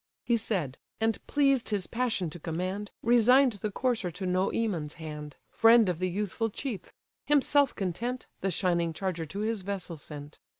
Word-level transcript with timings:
He 0.23 0.35
said; 0.35 0.79
and 0.99 1.23
pleased 1.27 1.69
his 1.69 1.85
passion 1.85 2.31
to 2.31 2.39
command, 2.39 2.89
Resign'd 3.03 3.53
the 3.61 3.69
courser 3.69 4.09
to 4.09 4.25
Noemon's 4.25 4.93
hand, 4.95 5.35
Friend 5.51 5.87
of 5.87 5.99
the 5.99 6.09
youthful 6.09 6.49
chief: 6.49 6.91
himself 7.27 7.75
content, 7.75 8.25
The 8.39 8.49
shining 8.49 8.93
charger 8.93 9.27
to 9.27 9.41
his 9.41 9.61
vessel 9.61 9.97
sent. 9.97 10.39